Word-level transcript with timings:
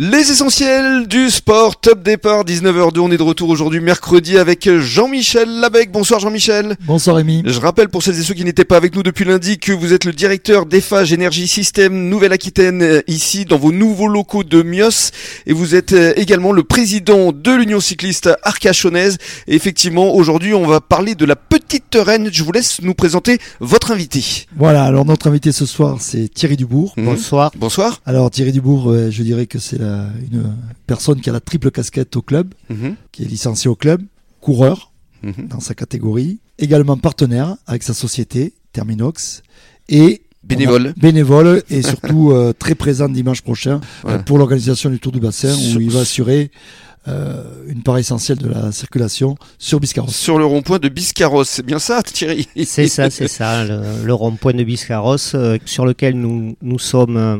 Les 0.00 0.30
essentiels 0.30 1.08
du 1.08 1.28
sport, 1.28 1.80
top 1.80 2.04
départ, 2.04 2.44
19h02, 2.44 3.00
on 3.00 3.10
est 3.10 3.16
de 3.16 3.22
retour 3.24 3.48
aujourd'hui 3.48 3.80
mercredi 3.80 4.38
avec 4.38 4.70
Jean-Michel 4.78 5.48
Labec. 5.58 5.90
Bonsoir 5.90 6.20
Jean-Michel. 6.20 6.76
Bonsoir 6.86 7.16
Rémi. 7.16 7.42
Je 7.44 7.58
rappelle 7.58 7.88
pour 7.88 8.04
celles 8.04 8.16
et 8.16 8.22
ceux 8.22 8.34
qui 8.34 8.44
n'étaient 8.44 8.64
pas 8.64 8.76
avec 8.76 8.94
nous 8.94 9.02
depuis 9.02 9.24
lundi 9.24 9.58
que 9.58 9.72
vous 9.72 9.92
êtes 9.92 10.04
le 10.04 10.12
directeur 10.12 10.66
d'EFAGE 10.66 11.12
Énergie 11.12 11.48
Système 11.48 12.08
Nouvelle-Aquitaine 12.08 12.80
euh, 12.82 13.00
ici 13.08 13.44
dans 13.44 13.58
vos 13.58 13.72
nouveaux 13.72 14.06
locaux 14.06 14.44
de 14.44 14.62
Mios 14.62 15.10
et 15.46 15.52
vous 15.52 15.74
êtes 15.74 15.92
euh, 15.94 16.12
également 16.14 16.52
le 16.52 16.62
président 16.62 17.32
de 17.32 17.50
l'Union 17.50 17.80
cycliste 17.80 18.30
arcachonnaise. 18.44 19.18
Et 19.48 19.56
effectivement, 19.56 20.14
aujourd'hui, 20.14 20.54
on 20.54 20.64
va 20.64 20.80
parler 20.80 21.16
de 21.16 21.24
la 21.24 21.34
petite 21.34 21.96
reine. 22.00 22.28
Je 22.32 22.44
vous 22.44 22.52
laisse 22.52 22.80
nous 22.82 22.94
présenter 22.94 23.38
votre 23.58 23.90
invité. 23.90 24.22
Voilà, 24.56 24.84
alors 24.84 25.04
notre 25.04 25.26
invité 25.26 25.50
ce 25.50 25.66
soir, 25.66 25.96
c'est 25.98 26.28
Thierry 26.32 26.56
Dubourg. 26.56 26.94
Mhm. 26.96 27.04
Bonsoir. 27.04 27.50
Bonsoir. 27.56 28.00
Alors 28.06 28.30
Thierry 28.30 28.52
Dubourg, 28.52 28.92
euh, 28.92 29.10
je 29.10 29.24
dirais 29.24 29.46
que 29.46 29.58
c'est 29.58 29.76
la- 29.80 29.87
une 30.30 30.54
personne 30.86 31.20
qui 31.20 31.30
a 31.30 31.32
la 31.32 31.40
triple 31.40 31.70
casquette 31.70 32.16
au 32.16 32.22
club, 32.22 32.54
Mhm. 32.70 32.96
qui 33.12 33.22
est 33.22 33.26
licencié 33.26 33.68
au 33.70 33.74
club, 33.74 34.02
coureur 34.40 34.92
Mhm. 35.22 35.48
dans 35.48 35.60
sa 35.60 35.74
catégorie, 35.74 36.38
également 36.58 36.96
partenaire 36.96 37.56
avec 37.66 37.82
sa 37.82 37.94
société 37.94 38.52
Terminox 38.72 39.42
et 39.88 40.22
Bénévole. 40.44 40.94
bénévole 40.96 41.62
et 41.70 41.82
surtout 41.82 42.30
euh, 42.32 42.52
très 42.56 42.74
présent 42.74 43.08
dimanche 43.08 43.42
prochain 43.42 43.80
euh, 44.06 44.16
Ouais. 44.18 44.22
pour 44.24 44.38
l'organisation 44.38 44.88
du 44.90 44.98
Tour 45.00 45.12
du 45.12 45.20
Bassin 45.20 45.52
Sur- 45.54 45.78
où 45.78 45.80
il 45.80 45.90
va 45.90 46.00
assurer 46.00 46.50
euh, 47.06 47.42
une 47.68 47.82
part 47.82 47.96
essentielle 47.96 48.36
de 48.38 48.48
la 48.48 48.70
circulation 48.70 49.36
sur 49.58 49.80
Biscarrosse. 49.80 50.14
Sur 50.14 50.38
le 50.38 50.44
rond-point 50.44 50.78
de 50.78 50.88
Biscarros, 50.90 51.44
c'est 51.44 51.64
bien 51.64 51.78
ça 51.78 52.02
Thierry? 52.02 52.46
C'est 52.66 52.86
ça, 52.88 53.08
c'est 53.08 53.28
ça, 53.28 53.64
le, 53.64 53.80
le 54.04 54.14
rond-point 54.14 54.52
de 54.52 54.62
Biscarros, 54.62 55.16
euh, 55.34 55.56
sur 55.64 55.86
lequel 55.86 56.14
nous, 56.20 56.54
nous 56.60 56.78
sommes, 56.78 57.16
euh, 57.16 57.38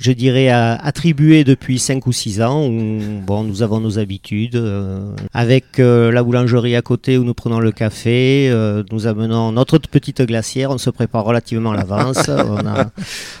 je 0.00 0.12
dirais, 0.12 0.48
attribués 0.48 1.44
depuis 1.44 1.78
5 1.78 2.06
ou 2.06 2.12
6 2.12 2.40
ans. 2.40 2.66
Où, 2.66 3.00
bon, 3.26 3.44
nous 3.44 3.62
avons 3.62 3.80
nos 3.80 3.98
habitudes. 3.98 4.56
euh, 4.56 5.12
avec 5.34 5.78
euh, 5.78 6.10
la 6.10 6.22
boulangerie 6.22 6.74
à 6.74 6.80
côté 6.82 7.18
où 7.18 7.24
nous 7.24 7.34
prenons 7.34 7.60
le 7.60 7.70
café, 7.70 8.48
euh, 8.50 8.82
nous 8.90 9.06
amenons 9.06 9.52
notre 9.52 9.78
petite 9.78 10.22
glacière, 10.22 10.70
on 10.70 10.78
se 10.78 10.88
prépare 10.90 11.24
relativement 11.24 11.72
à 11.72 11.76
l'avance. 11.76 12.28
a- 12.28 12.90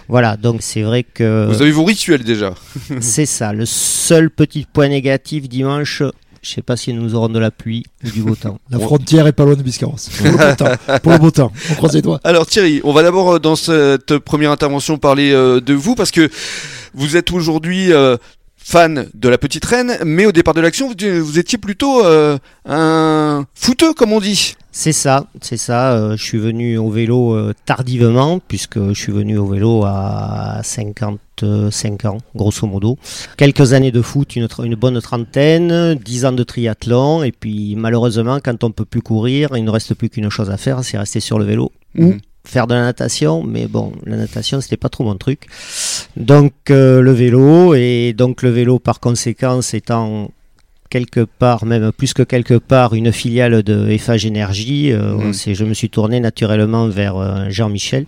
Voilà, 0.08 0.36
donc 0.36 0.58
c'est 0.60 0.82
vrai 0.82 1.02
que 1.02 1.46
Vous 1.48 1.62
avez 1.62 1.70
vos 1.70 1.84
rituels 1.84 2.24
déjà. 2.24 2.52
c'est 3.00 3.26
ça. 3.26 3.52
Le 3.54 3.64
seul 3.64 4.28
petit 4.30 4.66
point 4.70 4.88
négatif 4.88 5.48
dimanche, 5.48 6.02
je 6.42 6.50
sais 6.52 6.62
pas 6.62 6.76
si 6.76 6.92
nous 6.92 7.14
aurons 7.14 7.28
de 7.28 7.38
la 7.38 7.50
pluie 7.50 7.84
ou 8.04 8.10
du 8.10 8.22
beau 8.22 8.34
temps. 8.34 8.58
La 8.70 8.78
frontière 8.78 9.26
est 9.26 9.32
pas 9.32 9.44
loin 9.44 9.54
de 9.54 9.62
Biscarrosse. 9.62 10.08
Pour 10.08 10.26
le 10.26 10.32
beau 10.38 10.54
temps. 10.54 10.98
Pour 11.02 11.12
le 11.12 11.18
beau 11.18 11.30
temps. 11.30 11.52
On 11.70 11.74
croise 11.74 11.94
les 11.94 12.02
doigts. 12.02 12.20
Alors 12.24 12.46
Thierry, 12.46 12.80
on 12.84 12.92
va 12.92 13.02
d'abord 13.02 13.34
euh, 13.34 13.38
dans 13.38 13.56
cette 13.56 14.18
première 14.18 14.50
intervention 14.50 14.96
parler 14.96 15.32
euh, 15.32 15.60
de 15.60 15.74
vous 15.74 15.94
parce 15.94 16.10
que 16.10 16.30
vous 16.94 17.16
êtes 17.16 17.30
aujourd'hui 17.30 17.92
euh, 17.92 18.16
fan 18.70 19.06
de 19.14 19.28
la 19.28 19.36
petite 19.36 19.64
reine, 19.64 19.96
mais 20.04 20.26
au 20.26 20.32
départ 20.32 20.54
de 20.54 20.60
l'action, 20.60 20.86
vous, 20.88 21.24
vous 21.24 21.38
étiez 21.40 21.58
plutôt 21.58 22.04
euh, 22.06 22.38
un 22.66 23.44
footeux 23.54 23.92
comme 23.94 24.12
on 24.12 24.20
dit. 24.20 24.54
C'est 24.70 24.92
ça, 24.92 25.26
c'est 25.40 25.56
ça. 25.56 25.94
euh, 25.94 26.16
je 26.16 26.22
suis 26.22 26.38
venu 26.38 26.78
au 26.78 26.88
vélo 26.88 27.34
euh, 27.34 27.52
tardivement, 27.66 28.38
puisque 28.46 28.78
je 28.78 28.94
suis 28.94 29.10
venu 29.10 29.38
au 29.38 29.46
vélo 29.48 29.82
à 29.84 30.60
55 30.62 32.04
ans, 32.04 32.18
grosso 32.36 32.64
modo. 32.68 32.96
Quelques 33.36 33.72
années 33.72 33.90
de 33.90 34.02
foot, 34.02 34.36
une, 34.36 34.46
bonne 34.76 35.00
trentaine, 35.00 35.94
10 35.96 36.24
ans 36.26 36.32
de 36.32 36.44
triathlon, 36.44 37.24
et 37.24 37.32
puis 37.32 37.74
malheureusement, 37.76 38.38
quand 38.38 38.62
on 38.62 38.70
peut 38.70 38.84
plus 38.84 39.02
courir, 39.02 39.48
il 39.56 39.64
ne 39.64 39.70
reste 39.70 39.94
plus 39.94 40.10
qu'une 40.10 40.30
chose 40.30 40.48
à 40.50 40.56
faire, 40.56 40.84
c'est 40.84 40.96
rester 40.96 41.18
sur 41.18 41.40
le 41.40 41.44
vélo 41.44 41.72
ou 41.98 42.04
Mhm. 42.04 42.20
Faire 42.44 42.66
de 42.66 42.74
la 42.74 42.82
natation. 42.82 43.42
Mais 43.42 43.66
bon, 43.66 43.92
la 44.06 44.16
natation, 44.16 44.60
c'était 44.60 44.76
pas 44.76 44.88
trop 44.88 45.04
mon 45.04 45.16
truc. 45.16 45.46
Donc 46.16 46.52
euh, 46.70 47.00
le 47.00 47.12
vélo, 47.12 47.74
et 47.74 48.14
donc 48.16 48.42
le 48.42 48.50
vélo 48.50 48.78
par 48.78 49.00
conséquent, 49.00 49.60
étant 49.72 50.30
quelque 50.90 51.20
part, 51.20 51.66
même 51.66 51.92
plus 51.92 52.12
que 52.14 52.24
quelque 52.24 52.54
part, 52.54 52.94
une 52.94 53.12
filiale 53.12 53.62
de 53.62 53.88
Eiffage 53.90 54.26
Énergie. 54.26 54.90
Euh, 54.92 55.32
c'est- 55.32 55.54
Je 55.54 55.64
me 55.64 55.72
suis 55.74 55.88
tourné 55.88 56.18
naturellement 56.18 56.88
vers 56.88 57.16
euh, 57.16 57.46
Jean-Michel, 57.48 58.06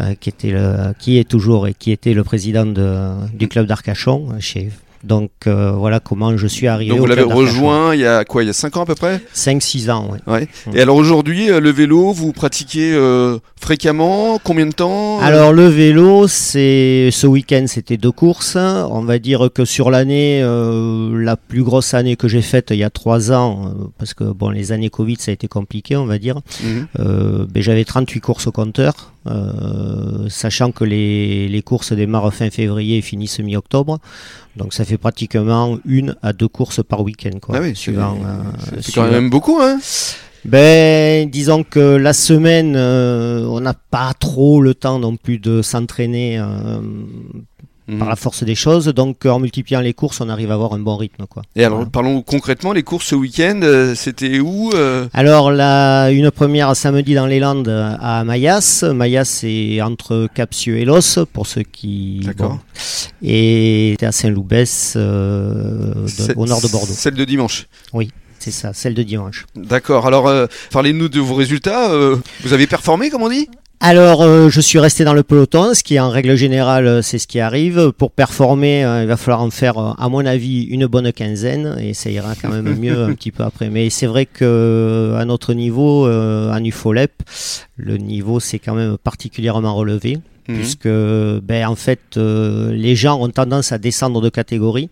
euh, 0.00 0.14
qui, 0.18 0.30
était 0.30 0.50
le, 0.52 0.94
qui 0.98 1.18
est 1.18 1.28
toujours 1.28 1.68
et 1.68 1.74
qui 1.74 1.90
était 1.92 2.14
le 2.14 2.24
président 2.24 2.64
de- 2.64 3.26
du 3.34 3.48
club 3.48 3.66
d'Arcachon. 3.66 4.28
Chez, 4.40 4.70
donc 5.04 5.30
euh, 5.46 5.72
voilà 5.72 6.00
comment 6.00 6.36
je 6.36 6.46
suis 6.46 6.66
arrivé 6.66 6.90
Donc 6.90 7.00
vous 7.00 7.06
l'avez 7.06 7.22
rejoint 7.22 7.94
il 7.94 8.00
y 8.00 8.06
a 8.06 8.24
quoi 8.24 8.42
Il 8.42 8.46
y 8.46 8.50
a 8.50 8.54
5 8.54 8.76
ans 8.76 8.82
à 8.82 8.86
peu 8.86 8.94
près? 8.94 9.20
5-6 9.34 9.90
ans, 9.90 10.10
ouais. 10.12 10.18
Ouais. 10.32 10.48
Mhm. 10.66 10.76
Et 10.76 10.80
alors 10.80 10.96
aujourd'hui, 10.96 11.50
euh, 11.50 11.60
le 11.60 11.70
vélo, 11.70 12.12
vous 12.12 12.32
pratiquez 12.32 12.92
euh, 12.92 13.38
fréquemment? 13.60 14.38
Combien 14.42 14.66
de 14.66 14.72
temps? 14.72 15.20
Alors 15.20 15.52
le 15.52 15.66
vélo, 15.66 16.28
c'est 16.28 17.08
ce 17.12 17.26
week-end, 17.26 17.64
c'était 17.66 17.96
deux 17.96 18.12
courses. 18.12 18.56
On 18.56 19.02
va 19.02 19.18
dire 19.18 19.48
que 19.54 19.64
sur 19.64 19.90
l'année, 19.90 20.40
euh, 20.42 21.18
la 21.22 21.36
plus 21.36 21.62
grosse 21.62 21.94
année 21.94 22.16
que 22.16 22.28
j'ai 22.28 22.42
faite 22.42 22.68
il 22.70 22.76
y 22.78 22.84
a 22.84 22.90
trois 22.90 23.32
ans, 23.32 23.74
parce 23.98 24.14
que 24.14 24.24
bon, 24.24 24.50
les 24.50 24.72
années 24.72 24.90
Covid, 24.90 25.16
ça 25.18 25.30
a 25.30 25.34
été 25.34 25.48
compliqué, 25.48 25.96
on 25.96 26.06
va 26.06 26.18
dire. 26.18 26.40
Euh, 26.98 27.46
ben, 27.50 27.62
j'avais 27.62 27.84
38 27.84 28.20
courses 28.20 28.46
au 28.46 28.52
compteur, 28.52 29.12
euh, 29.26 30.28
sachant 30.28 30.72
que 30.72 30.84
les, 30.84 31.48
les 31.48 31.62
courses 31.62 31.92
démarrent 31.92 32.32
fin 32.32 32.50
février 32.50 32.98
et 32.98 33.02
finissent 33.02 33.40
mi-octobre. 33.40 33.98
Donc 34.56 34.72
ça 34.74 34.84
fait 34.84 34.98
pratiquement 34.98 35.78
une 35.84 36.16
à 36.22 36.32
deux 36.32 36.48
courses 36.48 36.82
par 36.82 37.02
week-end. 37.02 37.38
Quoi, 37.40 37.56
Ah 37.58 37.60
oui, 37.62 37.72
c'est 37.76 37.90
euh, 37.96 38.42
c'est 38.80 38.92
quand 38.94 39.02
suivant- 39.02 39.10
même 39.10 39.30
beaucoup, 39.30 39.58
hein 39.60 39.78
ben, 40.46 41.28
disons 41.28 41.64
que 41.64 41.96
la 41.96 42.14
semaine, 42.14 42.74
euh, 42.74 43.44
on 43.46 43.60
n'a 43.60 43.74
pas 43.74 44.14
trop 44.18 44.62
le 44.62 44.72
temps 44.74 44.98
non 44.98 45.16
plus 45.16 45.38
de 45.38 45.60
s'entraîner 45.60 46.38
euh, 47.90 47.94
Mhm. 47.94 47.98
par 47.98 48.08
la 48.08 48.16
force 48.16 48.44
des 48.44 48.54
choses. 48.54 48.86
Donc, 48.86 49.26
en 49.26 49.38
multipliant 49.40 49.80
les 49.80 49.92
courses, 49.94 50.20
on 50.20 50.28
arrive 50.28 50.50
à 50.50 50.54
avoir 50.54 50.72
un 50.74 50.78
bon 50.78 50.96
rythme. 50.96 51.26
Quoi. 51.28 51.42
Et 51.56 51.64
alors, 51.64 51.78
Voilà. 51.78 51.90
parlons 51.90 52.22
concrètement, 52.22 52.72
les 52.72 52.82
courses 52.82 53.06
ce 53.06 53.14
week-end, 53.14 53.60
euh, 53.62 53.94
c'était 53.94 54.38
où 54.40 54.70
euh? 54.74 55.06
Alors, 55.12 55.50
la, 55.50 56.10
une 56.10 56.30
première 56.30 56.74
samedi 56.76 57.14
dans 57.14 57.26
les 57.26 57.40
Landes 57.40 57.68
à 57.68 58.24
Mayas. 58.24 58.84
Mayas, 58.94 59.24
c'est 59.24 59.80
entre 59.82 60.28
Capsieux 60.34 60.78
et 60.78 60.84
Los, 60.84 61.24
pour 61.32 61.46
ceux 61.46 61.62
qui. 61.62 62.20
D'accord. 62.24 62.50
bon. 62.50 62.58
Et 63.22 63.96
à 64.02 64.12
Saint-Loubès, 64.12 64.94
euh, 64.96 65.92
au 66.36 66.46
nord 66.46 66.60
de 66.60 66.68
Bordeaux. 66.68 66.92
Celle 66.92 67.14
de 67.14 67.24
dimanche. 67.24 67.66
C'est 68.38 68.52
ça, 68.52 68.72
celle 68.72 68.94
de 68.94 69.02
dimanche. 69.02 69.44
D'accord. 69.54 70.06
Alors, 70.06 70.26
euh, 70.26 70.46
parlez-nous 70.72 71.10
de 71.10 71.20
vos 71.20 71.34
résultats. 71.34 71.90
euh, 71.92 72.16
vous 72.42 72.54
avez 72.54 72.66
performé, 72.66 73.10
comme 73.10 73.22
on 73.22 73.28
dit? 73.28 73.48
Alors, 73.82 74.20
euh, 74.22 74.50
je 74.50 74.60
suis 74.60 74.78
resté 74.78 75.04
dans 75.04 75.14
le 75.14 75.22
peloton, 75.22 75.72
ce 75.72 75.82
qui 75.82 75.98
en 75.98 76.10
règle 76.10 76.34
générale, 76.36 76.86
euh, 76.86 77.00
c'est 77.02 77.18
ce 77.18 77.26
qui 77.26 77.40
arrive. 77.40 77.92
Pour 77.96 78.10
performer, 78.10 78.84
euh, 78.84 79.02
il 79.02 79.08
va 79.08 79.16
falloir 79.16 79.40
en 79.40 79.48
faire, 79.48 79.78
à 79.98 80.08
mon 80.10 80.26
avis, 80.26 80.64
une 80.64 80.86
bonne 80.86 81.10
quinzaine, 81.14 81.76
et 81.80 81.94
ça 81.94 82.10
ira 82.10 82.34
quand 82.40 82.50
même 82.50 82.76
mieux 82.78 83.04
un 83.04 83.14
petit 83.14 83.30
peu 83.30 83.42
après. 83.42 83.70
Mais 83.70 83.88
c'est 83.88 84.06
vrai 84.06 84.26
que 84.26 85.14
à 85.18 85.24
notre 85.24 85.54
niveau, 85.54 86.06
euh, 86.06 86.52
en 86.52 86.62
UFOLEP, 86.62 87.22
le 87.78 87.96
niveau 87.96 88.38
s'est 88.38 88.58
quand 88.58 88.74
même 88.74 88.98
particulièrement 89.02 89.74
relevé, 89.74 90.18
Mhm. 90.48 90.56
puisque, 90.56 90.88
ben, 90.88 91.66
en 91.66 91.76
fait, 91.76 92.00
euh, 92.18 92.72
les 92.74 92.94
gens 92.96 93.18
ont 93.22 93.30
tendance 93.30 93.72
à 93.72 93.78
descendre 93.78 94.20
de 94.20 94.28
catégorie. 94.28 94.90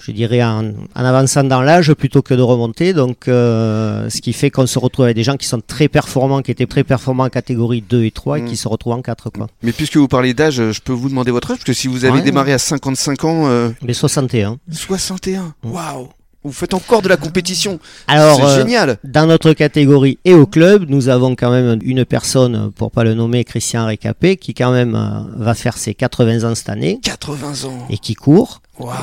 Je 0.00 0.12
dirais 0.12 0.42
en, 0.42 0.64
en 0.94 1.04
avançant 1.04 1.42
dans 1.44 1.60
l'âge 1.60 1.92
plutôt 1.94 2.22
que 2.22 2.32
de 2.34 2.42
remonter. 2.42 2.92
Donc, 2.92 3.26
euh, 3.26 4.08
ce 4.08 4.20
qui 4.20 4.32
fait 4.32 4.50
qu'on 4.50 4.66
se 4.66 4.78
retrouve 4.78 5.04
avec 5.06 5.16
des 5.16 5.24
gens 5.24 5.36
qui 5.36 5.46
sont 5.46 5.60
très 5.60 5.88
performants, 5.88 6.40
qui 6.42 6.50
étaient 6.52 6.66
très 6.66 6.84
performants 6.84 7.24
en 7.24 7.28
catégorie 7.30 7.82
2 7.88 8.04
et 8.04 8.10
3 8.12 8.38
et 8.38 8.42
Mm. 8.42 8.44
qui 8.46 8.56
se 8.56 8.68
retrouvent 8.68 8.92
en 8.94 9.02
4. 9.02 9.30
Quoi. 9.30 9.48
Mais 9.62 9.72
puisque 9.72 9.96
vous 9.96 10.08
parlez 10.08 10.34
d'âge, 10.34 10.62
je 10.70 10.80
peux 10.80 10.92
vous 10.92 11.08
demander 11.08 11.30
votre 11.32 11.50
âge 11.50 11.56
Parce 11.58 11.64
que 11.64 11.72
si 11.72 11.88
vous 11.88 12.04
avez 12.04 12.18
Ouais. 12.18 12.22
démarré 12.22 12.52
à 12.52 12.58
55 12.58 13.24
ans, 13.24 13.48
euh, 13.48 13.70
Mais 13.82 13.92
61. 13.92 14.58
61, 14.70 15.52
Mm. 15.64 15.70
waouh 15.72 16.08
Vous 16.44 16.52
faites 16.52 16.72
encore 16.72 17.02
de 17.02 17.08
la 17.08 17.16
compétition. 17.16 17.80
Alors, 18.06 18.36
C'est 18.36 18.42
euh, 18.44 18.56
génial. 18.58 18.98
dans 19.02 19.26
notre 19.26 19.52
catégorie 19.52 20.18
et 20.24 20.34
au 20.34 20.46
club, 20.46 20.86
nous 20.88 21.08
avons 21.08 21.34
quand 21.34 21.50
même 21.50 21.80
une 21.82 22.04
personne, 22.04 22.70
pour 22.70 22.92
pas 22.92 23.02
le 23.02 23.14
nommer, 23.14 23.42
Christian 23.44 23.84
Récapé, 23.86 24.36
qui 24.36 24.54
quand 24.54 24.70
même 24.70 24.94
euh, 24.94 25.20
va 25.36 25.54
faire 25.54 25.76
ses 25.76 25.94
80 25.94 26.44
ans 26.48 26.54
cette 26.54 26.68
année 26.68 27.00
80 27.02 27.64
ans. 27.68 27.86
et 27.90 27.98
qui 27.98 28.14
court. 28.14 28.62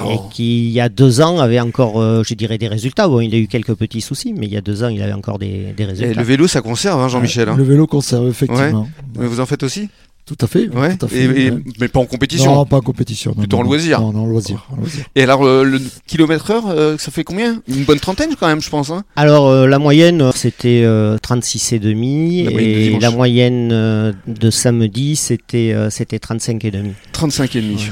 Et 0.10 0.18
qui, 0.32 0.66
il 0.68 0.72
y 0.72 0.80
a 0.80 0.88
deux 0.90 1.22
ans, 1.22 1.40
avait 1.40 1.60
encore, 1.60 2.00
euh, 2.02 2.24
je 2.26 2.34
dirais, 2.34 2.58
des 2.58 2.68
résultats. 2.68 3.08
Bon, 3.08 3.20
il 3.20 3.34
a 3.36 3.38
eu 3.38 3.48
quelques 3.48 3.74
petits 3.76 4.02
soucis, 4.02 4.34
mais 4.34 4.46
il 4.46 4.54
y 4.54 4.58
a 4.58 4.62
deux 4.62 4.84
ans, 4.84 4.88
il 4.88 5.02
avait 5.02 5.14
encore 5.14 5.38
des, 5.40 5.74
des 5.76 5.84
Et 5.84 5.86
résultats. 5.86 6.20
le 6.22 6.26
vélo, 6.26 6.48
ça 6.48 6.62
conserve, 6.62 7.02
hein, 7.02 7.08
Jean-Michel. 7.10 7.50
hein. 7.50 7.56
Le 7.58 7.64
vélo 7.64 7.86
conserve, 7.88 8.28
effectivement. 8.30 8.88
Mais 9.20 9.28
vous 9.28 9.40
en 9.40 9.46
faites 9.46 9.64
aussi? 9.64 9.90
Tout 10.26 10.38
à 10.42 10.48
fait. 10.48 10.68
Ouais. 10.70 10.98
Tout 10.98 11.06
à 11.06 11.10
fait. 11.10 11.18
Et- 11.18 11.46
et- 11.46 11.52
ouais. 11.52 11.60
Mais 11.80 11.88
pas 11.88 12.00
en 12.00 12.06
compétition. 12.06 12.54
Non, 12.56 12.66
pas 12.66 12.78
en 12.78 12.82
compétition. 12.82 13.32
non, 13.36 13.42
Plutôt 13.44 13.58
non, 13.58 13.62
en 13.64 13.66
loisir. 13.66 14.02
Non, 14.02 14.12
non, 14.12 14.24
en 14.24 14.26
loisir. 14.26 14.66
en 14.72 14.78
loisir. 14.78 15.06
Et 15.16 15.22
alors, 15.22 15.46
euh, 15.46 15.64
le 15.64 15.80
kilomètre 16.08 16.50
heure, 16.50 16.64
euh, 16.70 16.98
ça 16.98 17.12
fait 17.12 17.24
combien? 17.24 17.62
Une 17.68 17.84
bonne 17.84 18.00
trentaine 18.00 18.36
quand 18.40 18.48
même, 18.48 18.62
je 18.62 18.70
pense. 18.72 18.90
Hein 18.90 19.04
Alors 19.16 19.48
euh, 19.50 19.68
la 19.68 19.78
moyenne 19.78 20.22
euh, 20.24 20.32
c'était 20.34 20.82
euh, 20.84 21.18
36 21.20 21.74
et 21.74 21.80
demi 21.80 22.44
La 22.44 22.50
moyenne 22.52 22.74
de 22.74 22.96
et 22.96 23.00
la 23.00 23.12
moyenne 23.12 23.70
euh, 23.72 24.14
de 24.26 24.50
samedi 24.50 25.16
c'était 25.16 25.74
euh, 25.74 25.92
c'était 25.92 26.18
35 26.18 26.66
et 26.66 26.72
demi. 26.72 26.94
35 27.12 27.56
et 27.56 27.62
demi. 27.62 27.90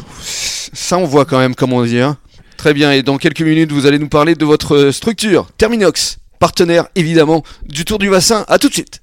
Ça, 0.74 0.97
on 0.97 1.06
voit 1.06 1.25
quand 1.25 1.38
même, 1.38 1.53
comme 1.53 1.71
on 1.74 1.83
dit. 1.85 2.00
Hein. 2.00 2.18
Très 2.57 2.74
bien. 2.74 2.91
Et 2.94 3.03
dans 3.03 3.18
quelques 3.18 3.41
minutes, 3.41 3.71
vous 3.71 3.85
allez 3.85 4.00
nous 4.00 4.09
parler 4.09 4.33
de 4.33 4.44
votre 4.45 4.75
euh, 4.75 4.91
structure, 4.91 5.50
Terminox, 5.59 6.18
partenaire 6.39 6.88
évidemment 6.95 7.44
du 7.69 7.85
Tour 7.85 8.00
du 8.00 8.09
Bassin. 8.09 8.44
À 8.47 8.57
tout 8.57 8.69
de 8.69 8.74
suite. 8.74 9.02